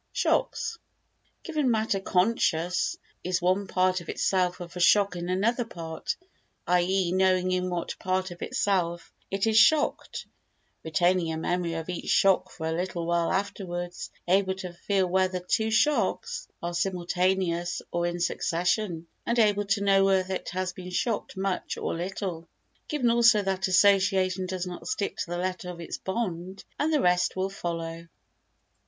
[0.13, 0.79] Shocks
[1.43, 6.15] Given matter conscious in one part of itself of a shock in another part
[6.65, 7.11] (i.e.
[7.11, 10.25] knowing in what part of itself it is shocked)
[10.83, 15.39] retaining a memory of each shock for a little while afterwards, able to feel whether
[15.39, 20.89] two shocks are simultaneous or in succession, and able to know whether it has been
[20.89, 25.99] shocked much or little—given also that association does not stick to the letter of its
[25.99, 28.07] bond—and the rest will follow.